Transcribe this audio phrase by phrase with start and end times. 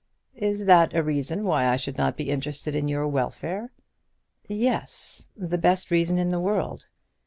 [0.37, 3.71] "Is that a reason why I should not be interested in your welfare?"
[4.47, 6.87] "Yes; the best reason in the world.